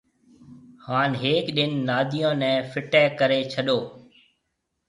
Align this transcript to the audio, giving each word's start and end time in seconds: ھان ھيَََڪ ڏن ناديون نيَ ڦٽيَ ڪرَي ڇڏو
ھان 0.85 1.09
ھيَََڪ 1.21 1.45
ڏن 1.57 1.71
ناديون 1.87 2.33
نيَ 2.41 2.53
ڦٽيَ 2.71 3.03
ڪرَي 3.19 3.41
ڇڏو 3.51 3.77